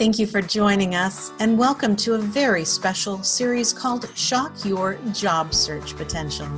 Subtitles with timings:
[0.00, 4.94] Thank you for joining us, and welcome to a very special series called Shock Your
[5.12, 6.48] Job Search Potential.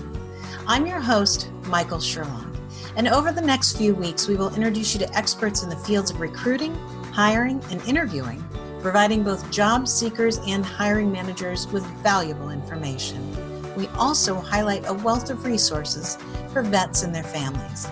[0.68, 2.46] I'm your host, Michael Sherlock,
[2.94, 6.12] and over the next few weeks, we will introduce you to experts in the fields
[6.12, 6.72] of recruiting,
[7.12, 8.44] hiring, and interviewing,
[8.80, 13.28] providing both job seekers and hiring managers with valuable information.
[13.74, 16.16] We also highlight a wealth of resources
[16.52, 17.88] for vets and their families.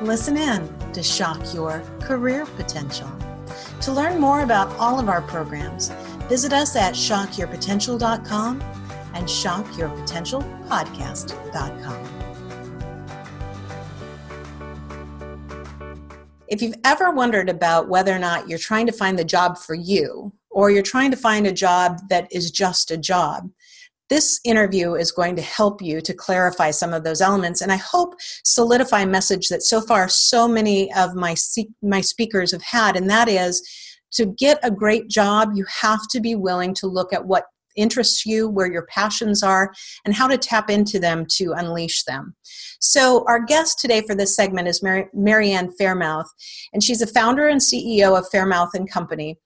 [0.00, 3.12] Listen in to shock your career potential.
[3.82, 5.90] To learn more about all of our programs,
[6.28, 8.60] visit us at shockyourpotential.com
[9.14, 12.18] and shockyourpotentialpodcast.com.
[16.48, 19.74] If you've ever wondered about whether or not you're trying to find the job for
[19.74, 23.50] you, or you're trying to find a job that is just a job,
[24.10, 27.76] this interview is going to help you to clarify some of those elements and I
[27.76, 31.34] hope solidify a message that so far so many of my
[31.82, 33.62] my speakers have had and that is
[34.12, 37.44] to get a great job you have to be willing to look at what
[37.78, 39.72] interests you, where your passions are,
[40.04, 42.34] and how to tap into them to unleash them.
[42.80, 46.30] So, our guest today for this segment is Mary, Marianne Fairmouth,
[46.72, 49.38] and she's a founder and CEO of Fairmouth and Company.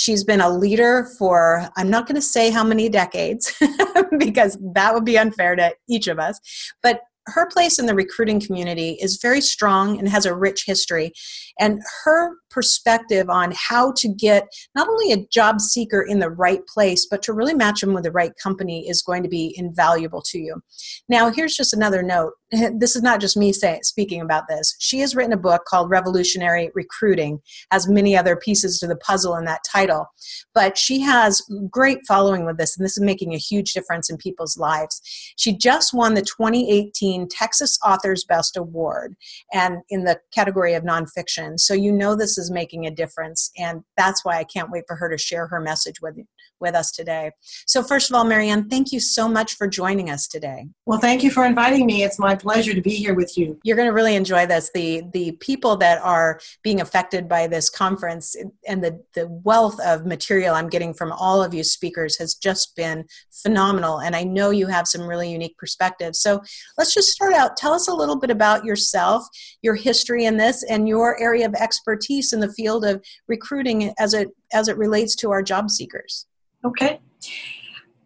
[0.00, 3.52] She's been a leader for, I'm not going to say how many decades
[4.18, 6.40] because that would be unfair to each of us,
[6.82, 11.12] but her place in the recruiting community is very strong and has a rich history.
[11.58, 16.66] And her perspective on how to get not only a job seeker in the right
[16.66, 20.22] place, but to really match them with the right company is going to be invaluable
[20.22, 20.60] to you.
[21.08, 22.32] Now, here's just another note.
[22.80, 24.74] This is not just me say, speaking about this.
[24.80, 27.40] She has written a book called Revolutionary Recruiting,
[27.70, 30.06] has many other pieces to the puzzle in that title.
[30.54, 34.16] But she has great following with this, and this is making a huge difference in
[34.16, 35.00] people's lives.
[35.36, 39.16] She just won the 2018 Texas Authors Best Award
[39.52, 41.58] and in the category of nonfiction.
[41.58, 43.50] So you know this is making a difference.
[43.56, 46.16] And that's why I can't wait for her to share her message with,
[46.60, 47.30] with us today.
[47.66, 50.68] So, first of all, Mary Ann, thank you so much for joining us today.
[50.86, 52.02] Well, thank you for inviting me.
[52.02, 53.58] It's my pleasure to be here with you.
[53.64, 54.70] You're going to really enjoy this.
[54.74, 60.04] The, the people that are being affected by this conference and the, the wealth of
[60.04, 64.00] material I'm getting from all of you speakers has just been phenomenal.
[64.00, 66.20] And I know you have some really unique perspectives.
[66.20, 66.42] So,
[66.76, 67.56] let's just start out.
[67.56, 69.26] Tell us a little bit about yourself,
[69.62, 74.14] your history in this, and your area of expertise in the field of recruiting as
[74.14, 76.26] it as it relates to our job seekers.
[76.64, 77.00] Okay.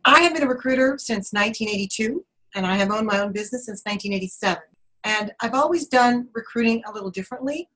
[0.04, 2.24] I have been a recruiter since 1982
[2.54, 4.62] and I have owned my own business since 1987.
[5.04, 7.68] And I've always done recruiting a little differently.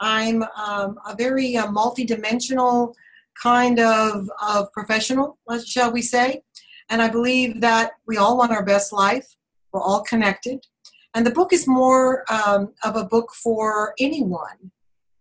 [0.00, 2.94] I'm um, a very uh, multidimensional
[3.40, 6.42] kind of, of professional, shall we say.
[6.90, 9.26] And I believe that we all want our best life.
[9.72, 10.66] We're all connected.
[11.14, 14.72] And the book is more um, of a book for anyone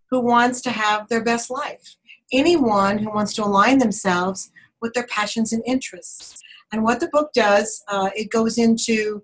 [0.09, 1.95] who wants to have their best life,
[2.31, 4.51] anyone who wants to align themselves
[4.81, 6.41] with their passions and interests.
[6.71, 9.23] And what the book does, uh, it goes into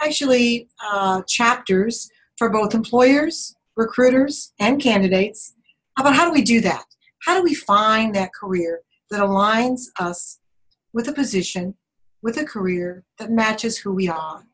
[0.00, 5.54] actually uh, chapters for both employers, recruiters, and candidates
[5.98, 6.84] about how do we do that?
[7.24, 10.38] How do we find that career that aligns us
[10.92, 11.74] with a position,
[12.22, 14.44] with a career that matches who we are?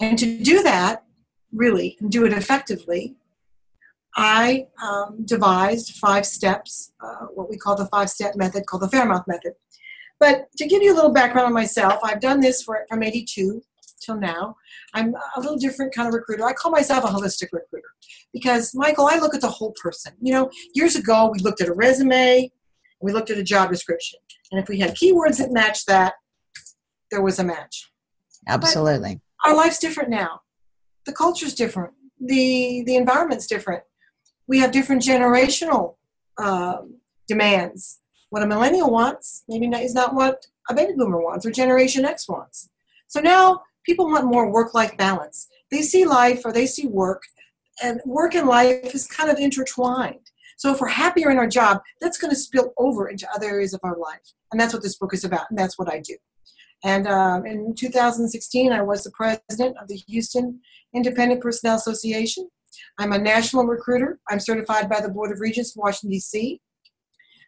[0.00, 1.04] And to do that,
[1.52, 3.16] really, and do it effectively,
[4.16, 8.88] I um, devised five steps, uh, what we call the five step method, called the
[8.88, 9.54] Faremouth method.
[10.20, 13.62] But to give you a little background on myself, I've done this for, from 82
[14.00, 14.56] till now.
[14.92, 16.44] I'm a little different kind of recruiter.
[16.44, 17.88] I call myself a holistic recruiter
[18.32, 20.12] because, Michael, I look at the whole person.
[20.20, 22.50] You know, years ago, we looked at a resume,
[23.00, 24.20] we looked at a job description.
[24.52, 26.14] And if we had keywords that matched that,
[27.10, 27.90] there was a match.
[28.46, 29.20] Absolutely.
[29.44, 30.40] Our life's different now.
[31.06, 31.92] The culture's different.
[32.20, 33.82] The, the environment's different
[34.46, 35.96] we have different generational
[36.38, 36.96] um,
[37.28, 38.00] demands.
[38.30, 42.28] What a millennial wants maybe is not what a baby boomer wants or Generation X
[42.28, 42.70] wants.
[43.06, 45.48] So now people want more work life balance.
[45.70, 47.22] They see life or they see work,
[47.82, 50.30] and work and life is kind of intertwined.
[50.56, 53.74] So if we're happier in our job, that's going to spill over into other areas
[53.74, 54.32] of our life.
[54.52, 56.16] And that's what this book is about, and that's what I do.
[56.84, 60.60] And um, in 2016, I was the president of the Houston
[60.94, 62.48] Independent Personnel Association.
[62.98, 64.20] I'm a national recruiter.
[64.28, 66.60] I'm certified by the Board of Regents in Washington, D.C.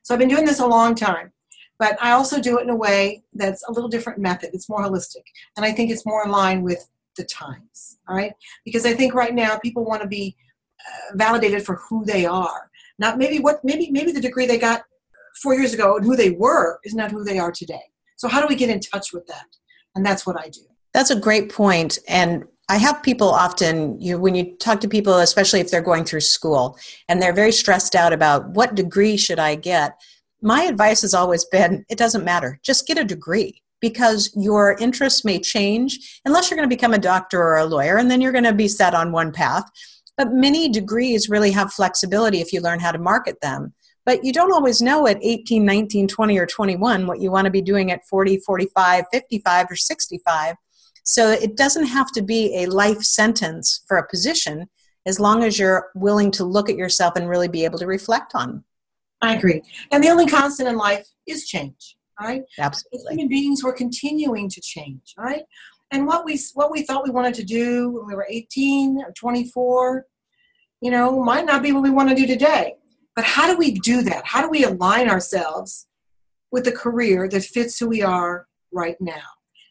[0.03, 1.33] So I've been doing this a long time.
[1.79, 4.51] But I also do it in a way that's a little different method.
[4.55, 5.25] It's more holistic.
[5.57, 6.89] And I think it's more in line with
[7.19, 7.99] the times.
[8.09, 8.33] All right?
[8.65, 10.35] Because I think right now people want to be
[10.81, 12.71] uh, validated for who they are.
[12.99, 14.85] Not maybe what maybe maybe the degree they got
[15.43, 17.83] four years ago and who they were is not who they are today.
[18.17, 19.47] So how do we get in touch with that?
[19.95, 20.61] And that's what I do.
[20.93, 21.99] That's a great point.
[22.09, 26.05] And I have people often, you, when you talk to people, especially if they're going
[26.05, 26.77] through school
[27.09, 30.01] and they're very stressed out about what degree should I get,
[30.43, 35.25] my advice has always been it doesn't matter, just get a degree because your interests
[35.25, 38.33] may change unless you're going to become a doctor or a lawyer, and then you're
[38.33, 39.65] going to be set on one path.
[40.17, 43.75] But many degrees really have flexibility if you learn how to market them.
[44.07, 47.51] But you don't always know at 18, 19, 20, or 21 what you want to
[47.51, 50.55] be doing at 40, 45, 55, or 65.
[51.03, 54.69] So it doesn't have to be a life sentence for a position
[55.07, 58.35] as long as you're willing to look at yourself and really be able to reflect
[58.35, 58.65] on.
[59.23, 59.63] I agree.
[59.91, 62.43] And the only constant in life is change, right?
[62.59, 62.99] Absolutely.
[62.99, 65.43] As human beings, we're continuing to change, right?
[65.91, 69.13] And what we what we thought we wanted to do when we were 18 or
[69.13, 70.07] 24,
[70.81, 72.75] you know, might not be what we want to do today.
[73.17, 74.27] But how do we do that?
[74.27, 75.89] How do we align ourselves
[76.53, 79.25] with a career that fits who we are right now?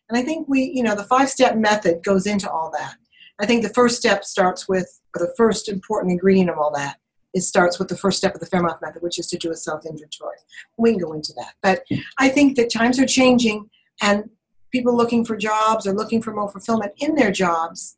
[0.09, 2.95] And I think we, you know, the five step method goes into all that.
[3.39, 6.97] I think the first step starts with, or the first important ingredient of all that,
[7.33, 9.56] it starts with the first step of the Faremouth method, which is to do a
[9.56, 10.38] self inventory.
[10.77, 11.53] We can go into that.
[11.62, 11.83] But
[12.18, 13.69] I think that times are changing
[14.01, 14.30] and
[14.71, 17.98] people looking for jobs or looking for more fulfillment in their jobs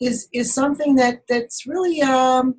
[0.00, 2.56] is, is something that, that's really um,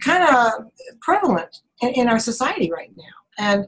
[0.00, 0.70] kind of
[1.00, 3.04] prevalent in, in, our society right now.
[3.38, 3.66] And,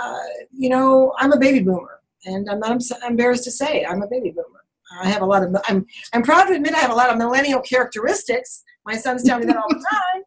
[0.00, 0.18] uh,
[0.52, 4.30] you know, I'm a baby boomer, and I'm not embarrassed to say I'm a baby
[4.30, 4.64] boomer.
[5.00, 7.18] I have a lot of, I'm, I'm proud to admit I have a lot of
[7.18, 8.62] millennial characteristics.
[8.84, 10.22] My sons tell me that all the time.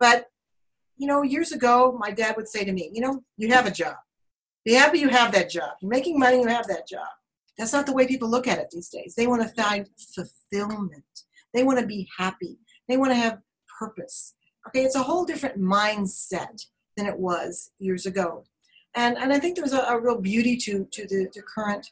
[0.00, 0.26] But,
[0.96, 3.70] you know, years ago, my dad would say to me, you know, you have a
[3.70, 3.94] job.
[4.64, 5.70] Be happy you have that job.
[5.80, 7.06] You're making money, you have that job.
[7.58, 9.14] That's not the way people look at it these days.
[9.16, 11.04] They want to find fulfillment.
[11.52, 12.58] They want to be happy.
[12.88, 13.38] They want to have
[13.82, 14.34] purpose.
[14.68, 18.44] Okay, it's a whole different mindset than it was years ago.
[18.94, 21.86] And, and I think there's a, a real beauty to, to the, the current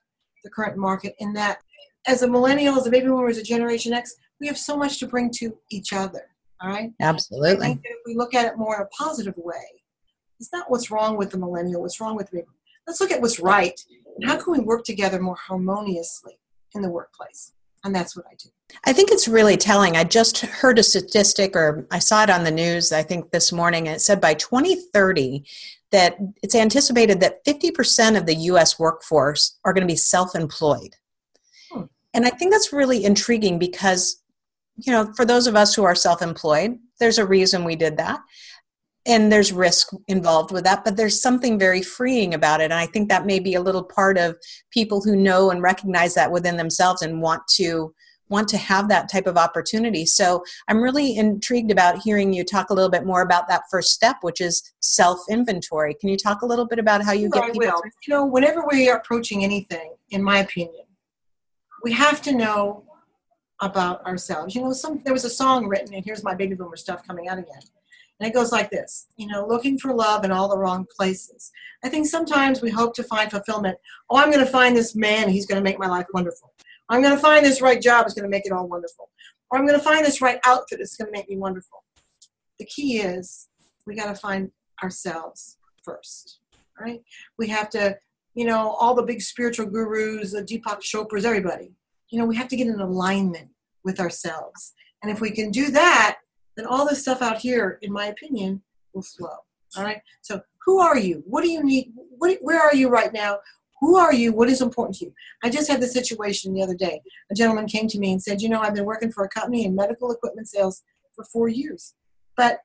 [0.45, 1.59] the current market in that
[2.07, 4.99] as a millennial, as a baby boomer, as a Generation X, we have so much
[4.99, 6.23] to bring to each other.
[6.63, 6.93] All right.
[7.01, 7.67] Absolutely.
[7.67, 9.83] I think if we look at it more in a positive way,
[10.39, 12.43] it's not what's wrong with the millennial, what's wrong with me.
[12.87, 13.79] Let's look at what's right
[14.17, 16.39] and how can we work together more harmoniously
[16.75, 17.53] in the workplace.
[17.85, 18.51] And that's what I do.
[18.85, 19.97] I think it's really telling.
[19.97, 23.53] I just heard a statistic, or I saw it on the news, I think this
[23.53, 25.45] morning, and it said by 2030
[25.91, 30.95] that it's anticipated that 50% of the US workforce are going to be self employed.
[31.71, 31.85] Hmm.
[32.15, 34.23] And I think that's really intriguing because,
[34.77, 37.97] you know, for those of us who are self employed, there's a reason we did
[37.97, 38.21] that.
[39.07, 42.65] And there's risk involved with that, but there's something very freeing about it.
[42.65, 44.37] And I think that may be a little part of
[44.71, 47.95] people who know and recognize that within themselves and want to
[48.31, 50.07] want to have that type of opportunity.
[50.07, 53.91] So I'm really intrigued about hearing you talk a little bit more about that first
[53.91, 55.95] step, which is self inventory.
[55.95, 57.69] Can you talk a little bit about how you sure, get people?
[57.69, 57.83] I will.
[58.07, 60.85] You know, whenever we are approaching anything, in my opinion,
[61.83, 62.85] we have to know
[63.61, 64.55] about ourselves.
[64.55, 67.29] You know, some there was a song written, and here's my baby boomer stuff coming
[67.29, 67.63] out again.
[68.21, 71.51] And it goes like this, you know, looking for love in all the wrong places.
[71.83, 73.79] I think sometimes we hope to find fulfillment.
[74.11, 76.53] Oh, I'm going to find this man, he's going to make my life wonderful.
[76.91, 79.09] I'm going to find this right job it's going to make it all wonderful.
[79.51, 81.83] Or I'm going to find this right outfit it's going to make me wonderful.
[82.59, 83.49] The key is
[83.87, 84.51] we got to find
[84.83, 86.41] ourselves first,
[86.79, 87.01] right?
[87.39, 87.97] We have to,
[88.35, 91.73] you know, all the big spiritual gurus, the Deepak Chopras, everybody,
[92.11, 93.49] you know, we have to get in alignment
[93.83, 94.75] with ourselves.
[95.03, 96.19] And if we can do that,
[96.61, 98.61] then all this stuff out here, in my opinion,
[98.93, 99.37] will flow.
[99.77, 100.03] All right.
[100.21, 101.23] So, who are you?
[101.27, 101.93] What do you need?
[102.19, 103.39] What, where are you right now?
[103.81, 104.35] Who are you?
[104.35, 105.15] What is important to you?
[105.43, 107.01] I just had this situation the other day.
[107.31, 109.65] A gentleman came to me and said, You know, I've been working for a company
[109.65, 110.83] in medical equipment sales
[111.15, 111.95] for four years,
[112.37, 112.59] but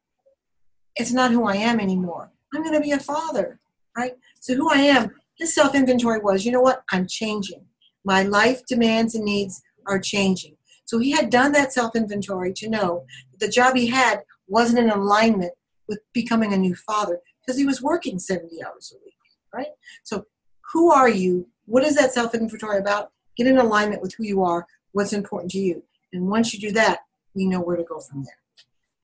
[0.98, 2.32] it's not who I am anymore.
[2.54, 3.60] I'm going to be a father,
[3.98, 4.14] right?
[4.42, 6.84] So, who I am, his self inventory was, you know what?
[6.92, 7.64] I'm changing.
[8.04, 10.55] My life demands and needs are changing.
[10.86, 14.80] So, he had done that self inventory to know that the job he had wasn't
[14.80, 15.54] in alignment
[15.88, 19.14] with becoming a new father because he was working 70 hours a week,
[19.54, 19.74] right?
[20.04, 20.26] So,
[20.74, 21.48] who are you?
[21.66, 23.12] What is that self inventory about?
[23.38, 25.84] Get in alignment with who you are, what's important to you.
[26.14, 27.00] And once you do that,
[27.34, 28.38] you know where to go from there.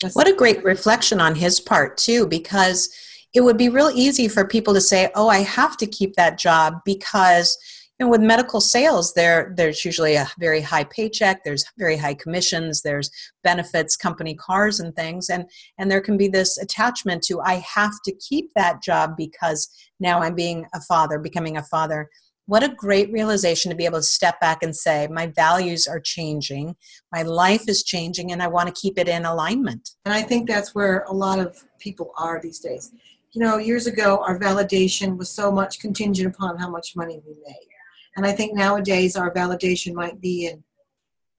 [0.02, 2.90] That's what a great reflection on his part, too, because
[3.34, 6.38] it would be real easy for people to say, oh, I have to keep that
[6.38, 7.58] job because
[8.02, 11.44] know, with medical sales, there there's usually a very high paycheck.
[11.44, 12.82] There's very high commissions.
[12.82, 13.10] There's
[13.44, 15.46] benefits, company cars, and things, and
[15.78, 20.22] and there can be this attachment to I have to keep that job because now
[20.22, 22.10] I'm being a father, becoming a father.
[22.48, 26.00] What a great realization to be able to step back and say, my values are
[26.02, 26.76] changing,
[27.12, 29.92] my life is changing, and I want to keep it in alignment.
[30.06, 32.92] And I think that's where a lot of people are these days.
[33.32, 37.36] You know, years ago, our validation was so much contingent upon how much money we
[37.46, 37.71] made
[38.16, 40.64] and I think nowadays our validation might be in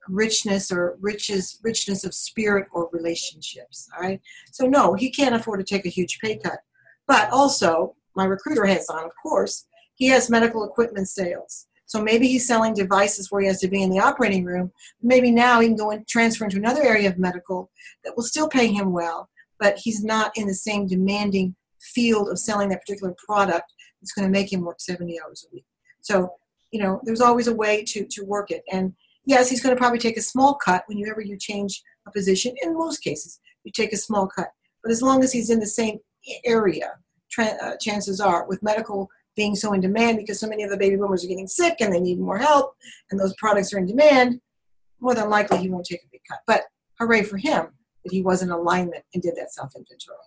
[0.09, 3.89] richness or riches, richness of spirit or relationships.
[3.95, 4.21] All right.
[4.51, 6.59] So no, he can't afford to take a huge pay cut.
[7.07, 9.65] But also, my recruiter has on, of course,
[9.95, 11.67] he has medical equipment sales.
[11.85, 14.71] So maybe he's selling devices where he has to be in the operating room.
[15.01, 17.69] Maybe now he can go and transfer into another area of medical
[18.03, 22.39] that will still pay him well, but he's not in the same demanding field of
[22.39, 25.65] selling that particular product that's going to make him work 70 hours a week.
[26.01, 26.33] So,
[26.73, 28.63] you know, there's always a way to, to work it.
[28.71, 28.93] And
[29.25, 32.55] yes, he's going to probably take a small cut whenever you change a position.
[32.63, 34.47] In most cases, you take a small cut.
[34.81, 35.99] But as long as he's in the same
[36.43, 36.93] area,
[37.31, 40.77] tra- uh, chances are, with medical being so in demand because so many of the
[40.77, 42.75] baby boomers are getting sick and they need more help
[43.11, 44.41] and those products are in demand,
[44.99, 46.39] more than likely he won't take a big cut.
[46.47, 46.63] But
[46.99, 47.67] hooray for him
[48.03, 50.17] that he was in alignment and did that self inventory.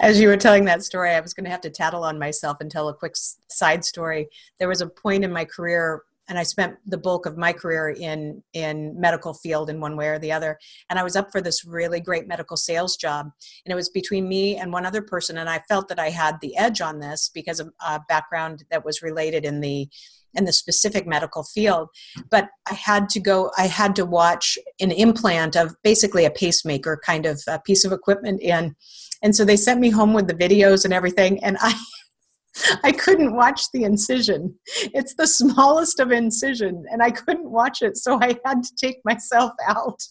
[0.00, 2.58] As you were telling that story, I was going to have to tattle on myself
[2.60, 4.28] and tell a quick side story.
[4.58, 7.90] There was a point in my career and I spent the bulk of my career
[7.90, 10.58] in in medical field in one way or the other.
[10.90, 13.30] And I was up for this really great medical sales job,
[13.64, 15.38] and it was between me and one other person.
[15.38, 18.84] And I felt that I had the edge on this because of a background that
[18.84, 19.88] was related in the
[20.36, 21.88] in the specific medical field.
[22.30, 23.50] But I had to go.
[23.56, 27.92] I had to watch an implant of basically a pacemaker kind of uh, piece of
[27.92, 28.74] equipment in.
[29.22, 31.74] And so they sent me home with the videos and everything, and I
[32.84, 34.54] I couldn't watch the incision.
[34.76, 38.98] It's the smallest of incision, and I couldn't watch it, so I had to take
[39.04, 40.02] myself out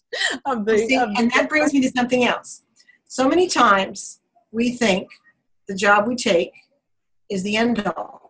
[0.46, 0.78] of the.
[0.80, 2.64] See, of and that brings me to something else.
[3.08, 4.20] So many times
[4.52, 5.10] we think
[5.68, 6.52] the job we take
[7.30, 8.25] is the end all,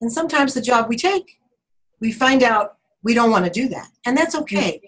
[0.00, 1.38] and sometimes the job we take,
[2.00, 4.80] we find out we don't want to do that, and that's okay.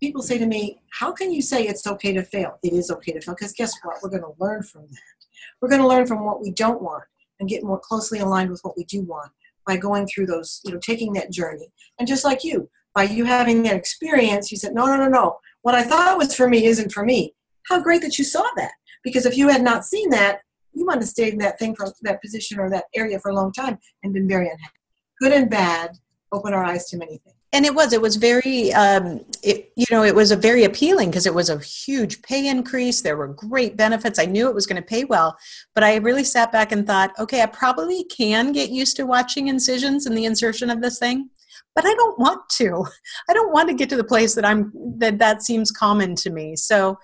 [0.00, 3.12] People say to me, "How can you say it's okay to fail?" It is okay
[3.12, 3.96] to fail because guess what?
[4.02, 5.18] We're going to learn from that.
[5.60, 7.04] We're going to learn from what we don't want
[7.40, 9.30] and get more closely aligned with what we do want
[9.66, 11.70] by going through those, you know, taking that journey.
[11.98, 15.38] And just like you, by you having that experience, you said, no, no, no, no.
[15.62, 17.34] What I thought was for me isn't for me.
[17.68, 18.72] How great that you saw that.
[19.04, 20.40] Because if you had not seen that,
[20.78, 23.34] you might have stayed in that thing for that position or that area for a
[23.34, 24.74] long time and been very unhappy.
[25.20, 25.92] Good and bad
[26.32, 27.34] open our eyes to many things.
[27.54, 31.08] And it was it was very um, it, you know it was a very appealing
[31.08, 33.00] because it was a huge pay increase.
[33.00, 34.18] There were great benefits.
[34.18, 35.36] I knew it was going to pay well
[35.74, 39.48] but i really sat back and thought okay i probably can get used to watching
[39.48, 41.30] incisions and the insertion of this thing
[41.74, 42.84] but i don't want to.
[43.30, 46.30] I don't want to get to the place that i'm that that seems common to
[46.30, 46.56] me.
[46.56, 46.98] So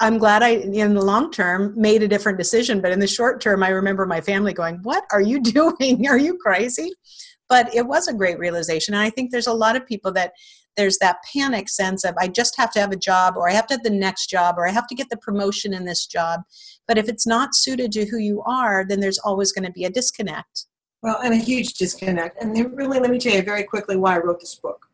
[0.00, 3.40] i'm glad i in the long term made a different decision but in the short
[3.40, 6.06] term i remember my family going what are you doing?
[6.08, 6.92] Are you crazy?
[7.48, 10.32] But it was a great realization and i think there's a lot of people that
[10.76, 13.66] there's that panic sense of i just have to have a job or i have
[13.66, 16.42] to have the next job or i have to get the promotion in this job.
[16.88, 19.84] But if it's not suited to who you are then there's always going to be
[19.84, 20.66] a disconnect.
[21.02, 24.18] Well and a huge disconnect and really let me tell you very quickly why i
[24.18, 24.86] wrote this book.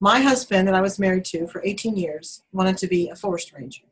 [0.00, 3.52] My husband that i was married to for 18 years wanted to be a forest
[3.52, 3.84] ranger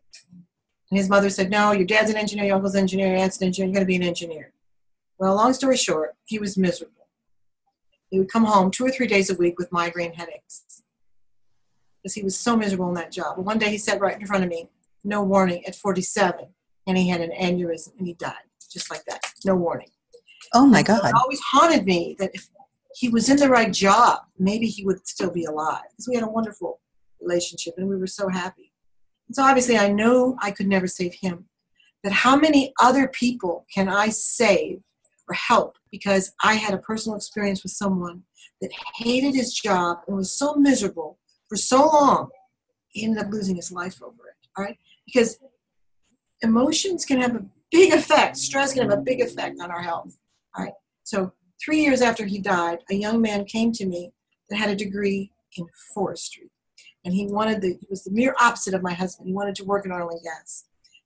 [0.90, 3.40] and his mother said no your dad's an engineer your uncle's an engineer your aunt's
[3.40, 4.52] an engineer you're going to be an engineer
[5.18, 7.08] well long story short he was miserable
[8.10, 10.82] he would come home two or three days a week with migraine headaches
[12.06, 13.36] because he was so miserable in that job.
[13.36, 14.68] one day he sat right in front of me,
[15.02, 16.46] no warning, at 47,
[16.86, 18.34] and he had an aneurysm and he died
[18.70, 19.88] just like that, no warning.
[20.54, 21.04] Oh my God.
[21.04, 22.48] it always haunted me that if
[22.94, 26.22] he was in the right job, maybe he would still be alive because we had
[26.22, 26.78] a wonderful
[27.20, 28.65] relationship and we were so happy.
[29.32, 31.46] So obviously I know I could never save him.
[32.02, 34.80] But how many other people can I save
[35.28, 38.22] or help because I had a personal experience with someone
[38.60, 41.18] that hated his job and was so miserable
[41.48, 42.30] for so long,
[42.88, 44.48] he ended up losing his life over it.
[44.56, 44.78] All right?
[45.04, 45.38] Because
[46.42, 50.16] emotions can have a big effect, stress can have a big effect on our health.
[50.56, 50.74] All right?
[51.02, 54.12] So, three years after he died, a young man came to me
[54.48, 56.50] that had a degree in forestry.
[57.06, 59.28] And he wanted the, he was the mere opposite of my husband.
[59.28, 60.64] He wanted to work in oil and gas.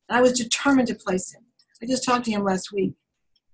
[0.09, 1.43] And I was determined to place him.
[1.81, 2.95] I just talked to him last week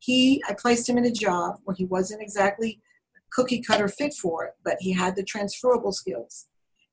[0.06, 2.80] he I placed him in a job where he wasn't exactly
[3.32, 6.46] cookie cutter fit for it, but he had the transferable skills.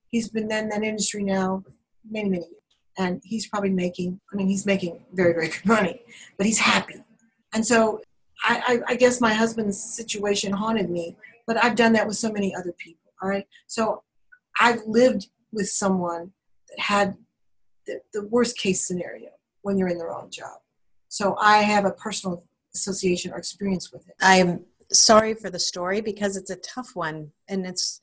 [0.10, 1.63] He's been in that industry now
[2.10, 2.57] many, many years.
[2.98, 6.01] And he's probably making, I mean, he's making very, very good money,
[6.38, 7.03] but he's happy.
[7.53, 8.01] And so
[8.43, 12.31] I, I, I guess my husband's situation haunted me, but I've done that with so
[12.31, 13.12] many other people.
[13.22, 13.48] All right.
[13.67, 14.03] So
[14.60, 16.31] I've lived with someone
[16.69, 17.15] that had
[17.86, 19.29] the, the worst case scenario
[19.62, 20.57] when you're in the wrong job.
[21.07, 22.43] So I have a personal
[22.74, 24.15] association or experience with it.
[24.19, 28.01] I'm sorry for the story because it's a tough one and it's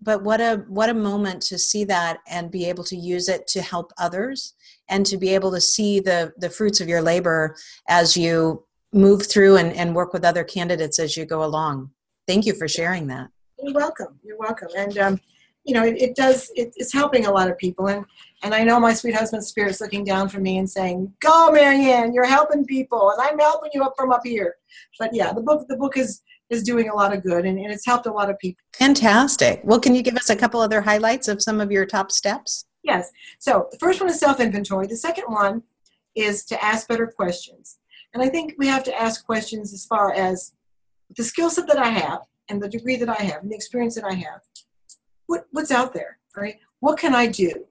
[0.00, 3.46] but what a what a moment to see that and be able to use it
[3.46, 4.54] to help others
[4.88, 7.54] and to be able to see the the fruits of your labor
[7.88, 11.90] as you move through and, and work with other candidates as you go along
[12.26, 13.28] thank you for sharing that
[13.62, 15.20] you're welcome you're welcome and um,
[15.64, 17.88] you know, it, it does, it, it's helping a lot of people.
[17.88, 18.04] And,
[18.42, 21.90] and I know my sweet husband's spirit's looking down from me and saying, go, Mary
[21.90, 23.10] Ann, you're helping people.
[23.10, 24.56] And I'm helping you up from up here.
[24.98, 27.72] But yeah, the book, the book is, is doing a lot of good and, and
[27.72, 28.62] it's helped a lot of people.
[28.74, 29.62] Fantastic.
[29.64, 32.66] Well, can you give us a couple other highlights of some of your top steps?
[32.82, 33.10] Yes.
[33.38, 34.86] So the first one is self inventory.
[34.86, 35.62] The second one
[36.14, 37.78] is to ask better questions.
[38.12, 40.52] And I think we have to ask questions as far as
[41.16, 43.94] the skill set that I have and the degree that I have and the experience
[43.96, 44.40] that I have.
[45.26, 46.56] What, what's out there, right?
[46.80, 47.66] What can I do?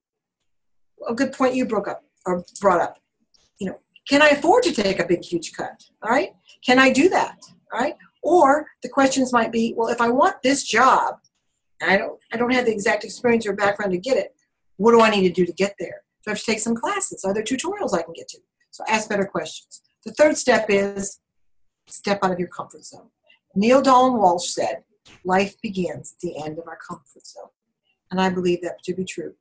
[1.07, 2.99] A good point you broke up or brought up.
[3.59, 3.79] You know,
[4.09, 5.83] can I afford to take a big, huge cut?
[6.01, 6.33] All right.
[6.65, 7.37] Can I do that?
[7.73, 7.95] All right.
[8.21, 11.15] Or the questions might be, well, if I want this job,
[11.81, 14.33] I don't, I don't have the exact experience or background to get it,
[14.77, 16.03] what do I need to do to get there?
[16.23, 17.23] Do I have to take some classes?
[17.25, 18.39] Are there tutorials I can get to?
[18.71, 19.81] So ask better questions.
[20.05, 21.19] The third step is
[21.87, 23.09] step out of your comfort zone.
[23.55, 24.83] Neale Donald Walsch said,
[25.23, 27.49] life begins at the end of our comfort zone.
[28.11, 29.33] And I believe that to be true.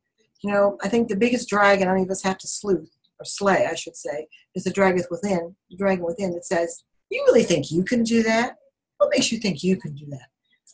[0.43, 3.67] You know, I think the biggest dragon any of us have to sleuth, or slay,
[3.71, 7.71] I should say, is the dragon within, the dragon within that says, You really think
[7.71, 8.57] you can do that?
[8.99, 10.29] What makes you think you can do that?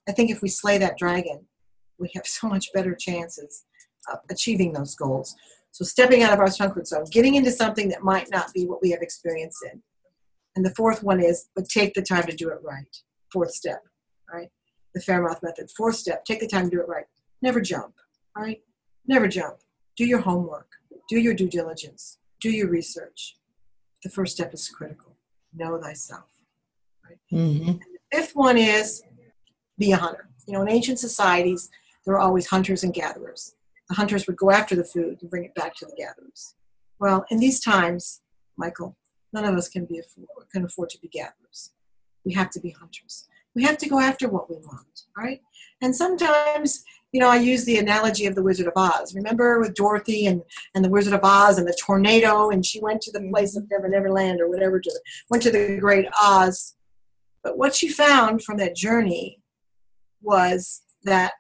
[0.09, 1.47] I think if we slay that dragon,
[1.99, 3.65] we have so much better chances
[4.11, 5.35] of achieving those goals.
[5.73, 8.81] So stepping out of our comfort zone, getting into something that might not be what
[8.81, 9.83] we have experience in.
[10.57, 12.97] And the fourth one is, but take the time to do it right.
[13.33, 13.83] Fourth step,
[14.33, 14.49] right?
[14.95, 15.71] The Faremouth method.
[15.71, 17.07] Fourth step, take the time to do it right.
[17.43, 17.95] Never jump,
[18.37, 18.63] right?
[19.07, 19.59] Never jump.
[19.97, 20.69] Do your homework.
[21.09, 22.19] Do your due diligence.
[22.41, 23.37] Do your research.
[24.03, 25.17] The first step is critical.
[25.55, 26.29] Know thyself.
[27.05, 27.19] Right?
[27.33, 27.73] Mm-hmm.
[27.73, 29.03] the fifth one is
[29.79, 30.29] be a hunter.
[30.47, 31.71] You know, in ancient societies,
[32.05, 33.55] there were always hunters and gatherers
[33.89, 36.55] the hunters would go after the food and bring it back to the gatherers.
[37.01, 38.21] Well, in these times,
[38.57, 38.97] Michael,
[39.33, 41.73] none of us can be afford, can afford to be gatherers.
[42.25, 43.29] We have to be hunters.
[43.55, 45.41] We have to go after what we want, right?
[45.81, 49.15] And sometimes, you know, I use the analogy of the Wizard of Oz.
[49.15, 50.43] Remember with Dorothy and,
[50.75, 53.31] and the Wizard of Oz and the tornado, and she went to the mm-hmm.
[53.31, 55.01] place of Never Never Land or whatever, to,
[55.31, 56.75] went to the Great Oz.
[57.43, 59.41] But what she found from that journey
[60.21, 61.33] was that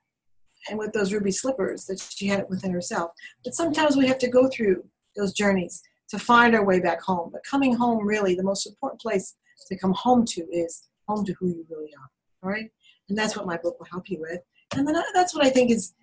[0.68, 3.12] and with those ruby slippers that she had it within herself.
[3.44, 4.84] But sometimes we have to go through
[5.16, 7.30] those journeys to find our way back home.
[7.32, 9.36] But coming home, really, the most important place
[9.68, 12.10] to come home to is home to who you really are.
[12.42, 12.70] All right,
[13.08, 14.40] and that's what my book will help you with.
[14.76, 15.94] And then that's what I think is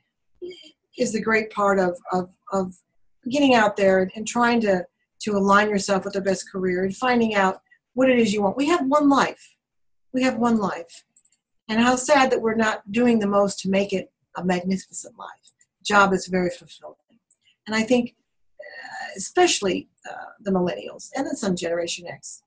[0.98, 2.76] is the great part of of of
[3.30, 4.86] getting out there and trying to
[5.22, 7.62] to align yourself with the best career and finding out
[7.94, 8.58] what it is you want.
[8.58, 9.56] We have one life.
[10.14, 11.04] We have one life.
[11.68, 15.30] And how sad that we're not doing the most to make it a magnificent life.
[15.84, 16.96] Job is very fulfilling.
[17.66, 18.16] And I think,
[18.60, 22.44] uh, especially uh, the millennials and then some Generation X,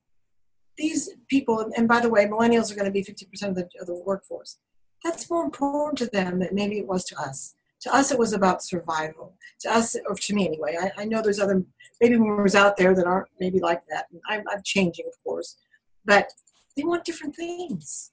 [0.78, 3.86] these people, and by the way, millennials are going to be 50% of the, of
[3.86, 4.58] the workforce.
[5.04, 7.54] That's more important to them than maybe it was to us.
[7.82, 9.36] To us, it was about survival.
[9.60, 11.62] To us, or to me anyway, I, I know there's other
[12.00, 14.06] baby boomers out there that aren't maybe like that.
[14.28, 15.56] I'm, I'm changing, of course,
[16.04, 16.32] but
[16.76, 18.12] they want different things,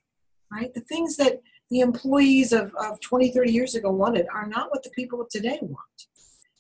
[0.52, 0.74] right?
[0.74, 4.84] The things that the employees of, of 20, 30 years ago wanted are not what
[4.84, 6.08] the people of today want.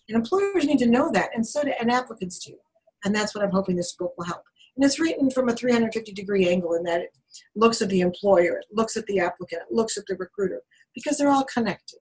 [0.08, 2.56] And employers need to know that, and so do and applicants do.
[3.04, 4.44] And that's what I'm hoping this book will help.
[4.76, 7.18] And it's written from a 350 degree angle in that it
[7.56, 10.62] looks at the employer, it looks at the applicant, it looks at the recruiter,
[10.94, 12.00] because they're all connected.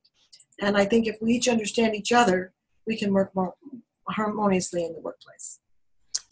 [0.61, 2.53] And I think if we each understand each other,
[2.87, 3.55] we can work more
[4.09, 5.61] harmoniously in the workplace.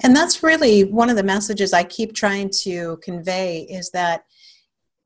[0.02, 4.24] And that's really one of the messages I keep trying to convey is that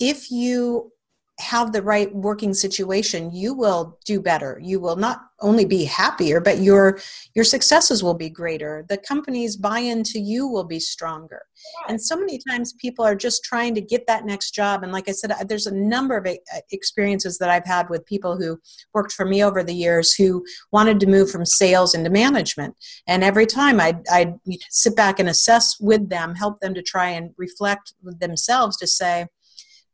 [0.01, 0.93] if you
[1.39, 4.59] have the right working situation you will do better.
[4.63, 6.99] You will not only be happier but your
[7.35, 8.87] your successes will be greater.
[8.89, 11.43] The company's buy-in to you will be stronger.
[11.89, 14.83] And so many times people are just trying to get that next job.
[14.83, 16.37] And like i said there's a number of uh,
[16.71, 18.59] experiences that i've had with people who
[18.95, 22.75] worked for me over the years who wanted to move from sales into management.
[23.07, 24.35] And every time i'd, I'd
[24.71, 28.87] sit back and assess with them help them to try and reflect with themselves to
[28.87, 29.27] say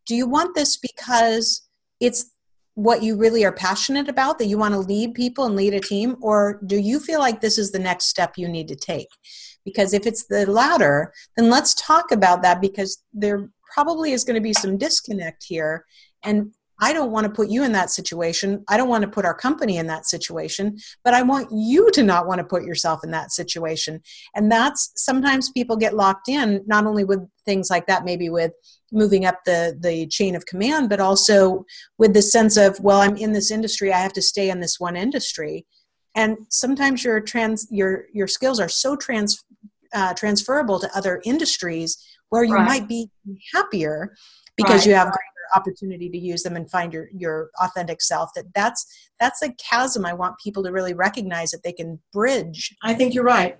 [0.06, 1.68] do you want this because
[2.00, 2.30] it's
[2.74, 5.80] what you really are passionate about that you want to lead people and lead a
[5.80, 6.16] team?
[6.22, 9.08] Or do you feel like this is the next step you need to take?
[9.64, 14.34] Because if it's the latter then let's talk about that because there probably is going
[14.34, 15.84] to be some disconnect here.
[16.22, 18.64] And I don't want to put you in that situation.
[18.68, 22.02] I don't want to put our company in that situation, but I want you to
[22.02, 24.02] not want to put yourself in that situation.
[24.34, 28.50] And that's sometimes people get locked in, not only with things like that, maybe with
[28.90, 31.64] moving up the, the chain of command, but also
[31.98, 34.80] with the sense of, well, I'm in this industry, I have to stay in this
[34.80, 35.64] one industry.
[36.16, 39.44] And sometimes your trans your your skills are so trans
[39.94, 41.96] uh, transferable to other industries
[42.30, 42.66] where you right.
[42.66, 43.08] might be
[43.54, 44.14] happier
[44.56, 44.86] because right.
[44.88, 45.12] you have
[45.54, 48.86] opportunity to use them and find your your authentic self that that's
[49.20, 52.74] that's a chasm i want people to really recognize that they can bridge.
[52.82, 53.58] I think you're right.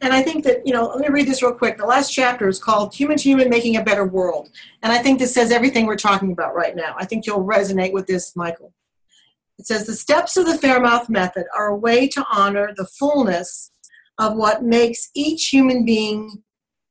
[0.00, 1.78] And i think that you know let me read this real quick.
[1.78, 4.50] The last chapter is called human to human making a better world.
[4.82, 6.94] And i think this says everything we're talking about right now.
[6.98, 8.72] I think you'll resonate with this michael.
[9.58, 13.70] It says the steps of the Faremouth method are a way to honor the fullness
[14.18, 16.42] of what makes each human being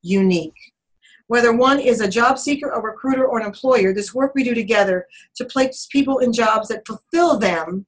[0.01, 0.70] unique
[1.31, 4.53] whether one is a job seeker, a recruiter, or an employer, this work we do
[4.53, 7.85] together to place people in jobs that fulfill them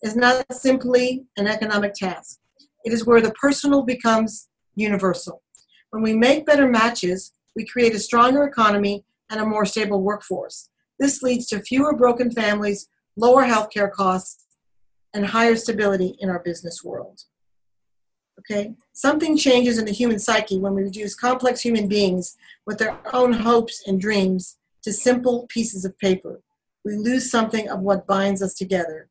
[0.00, 2.38] is not simply an economic task.
[2.86, 5.42] It is where the personal becomes universal.
[5.90, 10.70] When we make better matches, we create a stronger economy and a more stable workforce.
[10.98, 14.46] This leads to fewer broken families, lower healthcare costs,
[15.12, 17.24] and higher stability in our business world.
[18.38, 18.74] Okay?
[18.92, 23.32] Something changes in the human psyche when we reduce complex human beings with their own
[23.32, 26.40] hopes and dreams to simple pieces of paper.
[26.84, 29.08] We lose something of what binds us together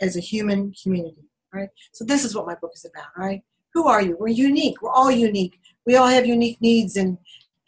[0.00, 1.24] as a human community.
[1.52, 1.68] Right?
[1.92, 3.42] So this is what my book is about, right?
[3.74, 4.16] Who are you?
[4.18, 4.82] We're unique.
[4.82, 5.58] We're all unique.
[5.86, 7.18] We all have unique needs and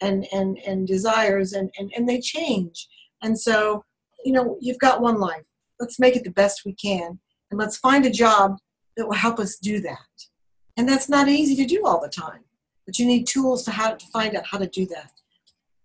[0.01, 2.87] and and, and desires and, and, and they change.
[3.21, 3.85] And so,
[4.23, 5.43] you know, you've got one life.
[5.79, 7.19] Let's make it the best we can
[7.49, 8.57] and let's find a job
[8.97, 9.97] that will help us do that.
[10.77, 12.43] And that's not easy to do all the time.
[12.85, 15.11] But you need tools to how to find out how to do that.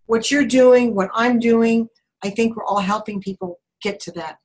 [0.06, 1.88] What you're doing, what I'm doing,
[2.22, 4.38] I think we're all helping people get to that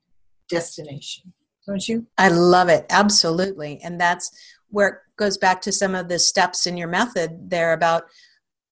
[0.49, 1.33] destination.
[1.65, 2.07] Don't you?
[2.17, 2.85] I love it.
[2.89, 3.79] Absolutely.
[3.83, 4.31] And that's
[4.69, 8.05] where it goes back to some of the steps in your method there about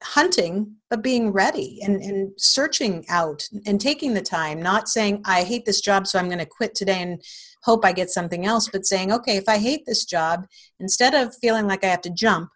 [0.01, 2.09] hunting but being ready and, mm-hmm.
[2.09, 6.27] and searching out and taking the time not saying i hate this job so i'm
[6.27, 7.21] going to quit today and
[7.63, 10.45] hope I get something else, but saying, okay, if I hate this job,
[10.79, 12.49] instead of feeling like I have to jump,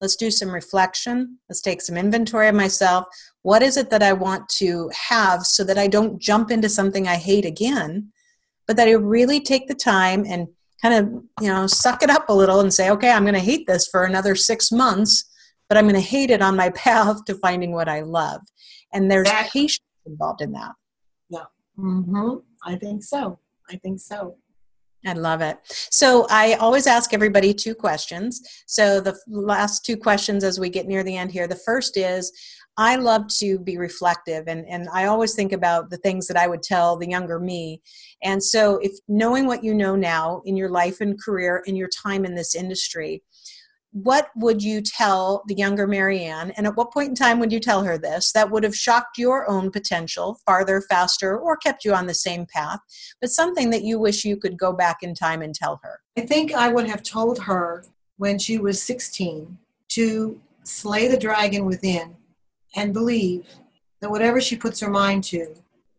[0.00, 1.38] let's do some reflection.
[1.48, 3.06] Let's take some inventory of myself.
[3.42, 7.08] What is it that I want to have so that I don't jump into something
[7.08, 8.12] I hate again,
[8.66, 10.48] but that I really take the time and
[10.82, 13.40] kind of, you know, suck it up a little and say, okay, I'm going to
[13.40, 15.24] hate this for another six months,
[15.68, 18.42] but I'm going to hate it on my path to finding what I love.
[18.92, 20.72] And there's patience involved in that.
[21.28, 21.44] Yeah.
[21.78, 22.36] Mm-hmm.
[22.64, 23.38] I think so.
[23.70, 24.36] I think so.
[25.06, 25.58] I love it.
[25.90, 28.42] So I always ask everybody two questions.
[28.66, 31.46] So the last two questions as we get near the end here.
[31.46, 32.32] The first is
[32.76, 36.46] I love to be reflective and, and I always think about the things that I
[36.46, 37.80] would tell the younger me.
[38.22, 41.88] And so if knowing what you know now in your life and career and your
[41.88, 43.22] time in this industry,
[43.92, 47.52] what would you tell the younger Mary Ann, and at what point in time would
[47.52, 51.84] you tell her this that would have shocked your own potential farther, faster, or kept
[51.84, 52.80] you on the same path,
[53.20, 56.00] but something that you wish you could go back in time and tell her?
[56.16, 57.84] I think I would have told her
[58.18, 59.56] when she was 16
[59.88, 62.14] to slay the dragon within
[62.76, 63.46] and believe
[64.00, 65.54] that whatever she puts her mind to,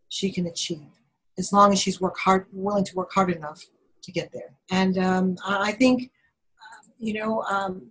[0.08, 0.86] she can achieve
[1.38, 3.64] as long as she's work hard, willing to work hard enough
[4.02, 4.54] to get there.
[4.70, 6.10] And um, I think
[7.00, 7.90] you know, um,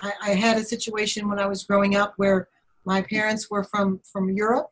[0.00, 2.48] I, I, had a situation when I was growing up where
[2.84, 4.70] my parents were from from Europe,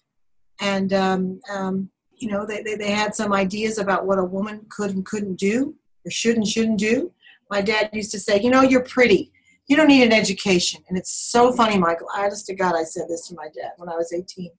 [0.60, 4.64] and um, um, you know, they, they, they had some ideas about what a woman
[4.68, 5.74] could and couldn't do,
[6.06, 7.12] or should and shouldn't do.
[7.50, 9.32] My dad used to say, you know, you're pretty.
[9.66, 10.82] You don't need an education.
[10.88, 12.08] And it's so funny, Michael.
[12.16, 14.50] Honest to God, I said this to my dad when I was 18.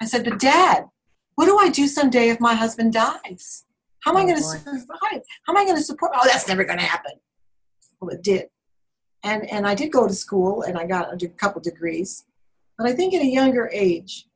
[0.00, 0.84] I said, but dad,
[1.34, 3.64] what do I do someday if my husband dies?
[4.00, 5.22] How am I oh, going to survive?
[5.46, 6.12] How am I going to support?
[6.14, 7.12] Oh, that's never going to happen.
[8.02, 8.48] Well, it did
[9.22, 12.24] and and I did go to school and I got a couple degrees,
[12.76, 14.26] but I think at a younger age,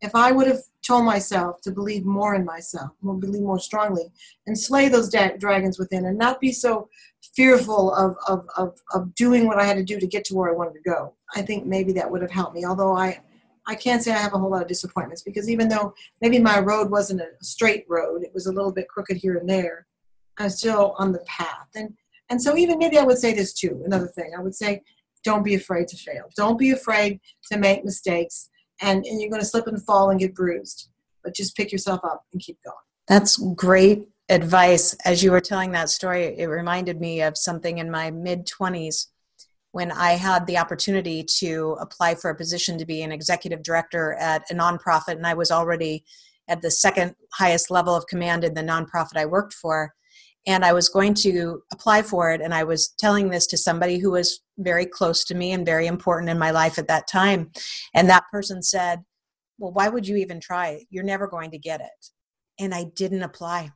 [0.00, 4.12] if I would have told myself to believe more in myself, believe more strongly,
[4.46, 6.88] and slay those da- dragons within, and not be so
[7.34, 10.48] fearful of, of, of, of doing what I had to do to get to where
[10.48, 12.64] I wanted to go, I think maybe that would have helped me.
[12.64, 13.20] Although I,
[13.66, 16.58] I can't say I have a whole lot of disappointments because even though maybe my
[16.58, 19.86] road wasn't a straight road, it was a little bit crooked here and there,
[20.38, 21.68] I'm still on the path.
[21.74, 21.94] And
[22.30, 24.82] and so, even maybe I would say this too another thing I would say,
[25.24, 26.30] don't be afraid to fail.
[26.36, 28.50] Don't be afraid to make mistakes.
[28.80, 30.88] And, and you're going to slip and fall and get bruised,
[31.24, 32.76] but just pick yourself up and keep going.
[33.08, 34.94] That's great advice.
[35.04, 39.06] As you were telling that story, it reminded me of something in my mid 20s
[39.72, 44.14] when I had the opportunity to apply for a position to be an executive director
[44.14, 46.04] at a nonprofit, and I was already
[46.48, 49.92] at the second highest level of command in the nonprofit I worked for
[50.46, 52.40] and I was going to apply for it.
[52.40, 55.86] And I was telling this to somebody who was very close to me and very
[55.86, 57.50] important in my life at that time.
[57.94, 59.00] And that person said,
[59.58, 60.84] Well, why would you even try?
[60.90, 62.10] You're never going to get it.
[62.58, 63.72] And I didn't apply.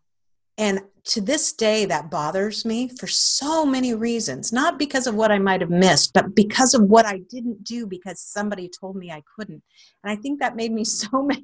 [0.58, 4.52] And to this day, that bothers me for so many reasons.
[4.52, 7.86] Not because of what I might have missed, but because of what I didn't do
[7.86, 9.62] because somebody told me I couldn't.
[10.04, 11.40] And I think that made me so mad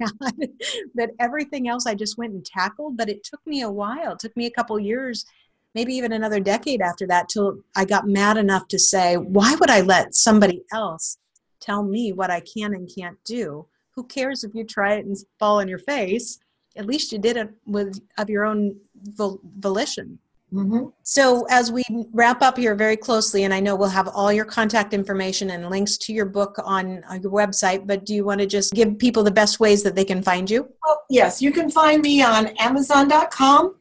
[0.95, 2.97] that everything else I just went and tackled.
[2.97, 5.25] But it took me a while, it took me a couple years,
[5.75, 9.71] maybe even another decade after that, till I got mad enough to say, why would
[9.71, 11.19] I let somebody else
[11.61, 13.67] tell me what I can and can't do?
[13.97, 16.39] Who cares if you try it and fall on your face?
[16.77, 20.19] At least you did it with of your own volition.
[20.53, 20.89] Mm-hmm.
[21.03, 21.83] So, as we
[22.13, 25.69] wrap up here very closely, and I know we'll have all your contact information and
[25.69, 28.99] links to your book on, on your website, but do you want to just give
[28.99, 30.67] people the best ways that they can find you?
[30.87, 33.75] Oh, yes, you can find me on Amazon.com.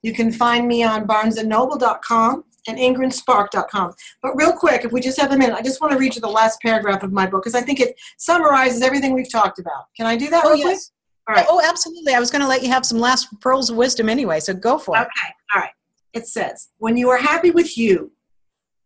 [0.00, 3.94] You can find me on BarnesandNoble.com and IngramSpark.com.
[4.22, 6.22] But real quick, if we just have a minute, I just want to read you
[6.22, 9.84] the last paragraph of my book because I think it summarizes everything we've talked about.
[9.96, 10.44] Can I do that?
[10.46, 10.66] Oh, yes.
[10.66, 11.46] All right.
[11.48, 12.14] Oh, absolutely.
[12.14, 14.78] I was going to let you have some last pearls of wisdom anyway, so go
[14.78, 15.00] for it.
[15.00, 15.34] Okay.
[15.54, 15.70] All right.
[16.12, 18.12] It says, when you are happy with you,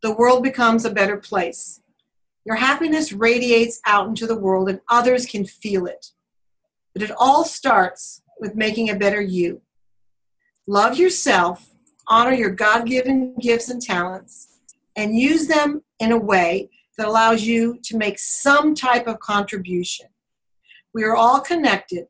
[0.03, 1.81] the world becomes a better place.
[2.45, 6.13] Your happiness radiates out into the world and others can feel it.
[6.95, 9.61] But it all starts with making a better you.
[10.67, 11.71] Love yourself,
[12.07, 14.61] honor your God given gifts and talents,
[14.97, 20.07] and use them in a way that allows you to make some type of contribution.
[20.95, 22.07] We are all connected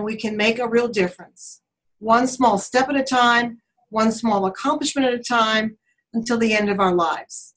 [0.00, 1.60] and we can make a real difference.
[1.98, 3.60] One small step at a time,
[3.90, 5.76] one small accomplishment at a time,
[6.14, 7.54] until the end of our lives.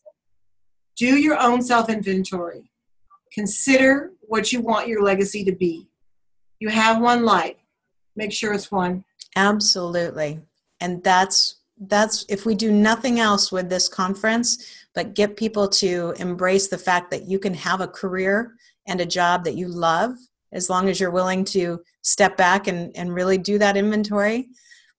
[0.97, 2.69] Do your own self inventory.
[3.31, 5.87] Consider what you want your legacy to be.
[6.59, 7.55] You have one life.
[8.17, 9.05] Make sure it's one.
[9.37, 10.41] Absolutely.
[10.81, 16.13] And that's that's if we do nothing else with this conference but get people to
[16.17, 18.53] embrace the fact that you can have a career
[18.87, 20.15] and a job that you love
[20.53, 24.49] as long as you're willing to step back and, and really do that inventory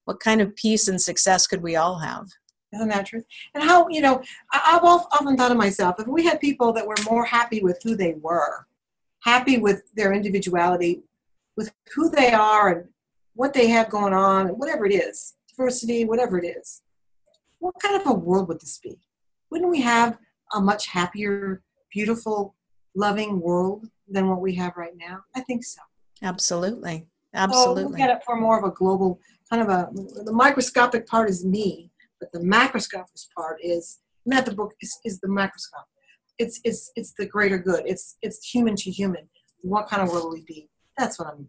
[0.05, 2.27] what kind of peace and success could we all have?
[2.75, 3.23] Isn't that true?
[3.55, 4.21] And how you know
[4.53, 7.97] i've often thought of myself if we had people that were more happy with who
[7.97, 8.67] they were
[9.21, 11.03] happy with their individuality
[11.57, 12.89] with who they are and
[13.35, 16.83] what they have going on whatever it is diversity whatever it is
[17.65, 18.99] what kind of a world would this be?
[19.51, 20.19] Wouldn't we have
[20.53, 22.55] a much happier beautiful
[22.95, 25.21] loving world than what we have right now?
[25.35, 25.81] I think so.
[26.23, 27.07] Absolutely.
[27.35, 27.83] Absolutely.
[27.83, 29.19] So look at it for more of a global
[29.51, 29.89] kind of a
[30.25, 31.91] the microscopic part is me,
[32.21, 35.87] but the macroscopic part is not the book is, is the microscope.
[36.39, 37.83] It's it's it's the greater good.
[37.87, 39.29] It's it's human to human.
[39.63, 40.69] What kind of world will we be?
[40.97, 41.49] That's what I'm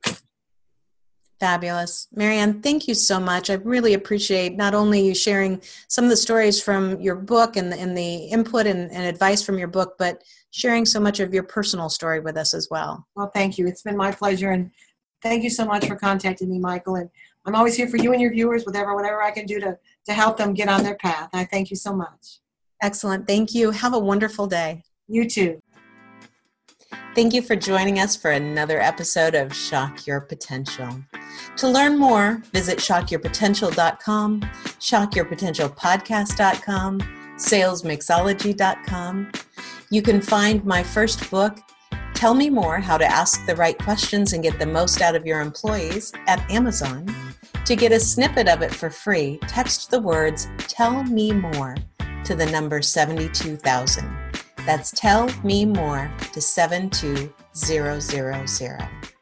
[1.39, 2.07] Fabulous.
[2.13, 3.49] Mary Ann, thank you so much.
[3.49, 7.71] I really appreciate not only you sharing some of the stories from your book and
[7.71, 11.33] the, and the input and, and advice from your book, but sharing so much of
[11.33, 13.05] your personal story with us as well.
[13.15, 13.67] Well, thank you.
[13.67, 14.51] It's been my pleasure.
[14.51, 14.71] And
[15.21, 16.95] thank you so much for contacting me, Michael.
[16.95, 17.09] And
[17.45, 20.13] I'm always here for you and your viewers, whatever, whatever I can do to, to
[20.13, 21.29] help them get on their path.
[21.33, 22.39] I thank you so much.
[22.81, 23.27] Excellent.
[23.27, 23.71] Thank you.
[23.71, 24.83] Have a wonderful day.
[25.07, 25.61] You too.
[27.15, 30.89] Thank you for joining us for another episode of Shock Your Potential.
[31.57, 36.99] To learn more, visit shockyourpotential.com, shockyourpotentialpodcast.com,
[37.37, 39.31] salesmixology.com.
[39.91, 41.57] You can find my first book,
[42.13, 45.25] Tell Me More How to Ask the Right Questions and Get the Most Out of
[45.25, 47.05] Your Employees, at Amazon.
[47.65, 51.75] To get a snippet of it for free, text the words Tell Me More
[52.25, 54.24] to the number 72000.
[54.65, 59.14] That's Tell Me More to 72000.